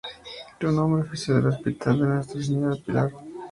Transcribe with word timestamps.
Su 0.59 0.71
nombre 0.71 1.03
oficial 1.03 1.41
era 1.41 1.49
hospital 1.49 1.99
de 2.01 2.05
Nuestra 2.07 2.41
Señora 2.41 2.69
del 2.73 2.83
Pilar. 2.83 3.11